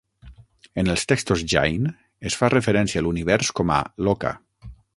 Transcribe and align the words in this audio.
En 0.83 0.87
els 0.93 1.03
textos 1.11 1.43
Jain, 1.53 1.85
es 2.31 2.39
fa 2.41 2.49
referència 2.55 3.03
a 3.03 3.07
l'univers 3.09 3.53
com 3.61 3.75
a 3.77 3.79
Loka. 4.09 4.33